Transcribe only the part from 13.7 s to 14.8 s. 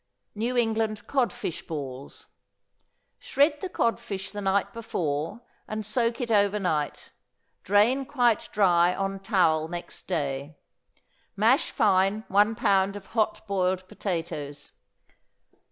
potatoes.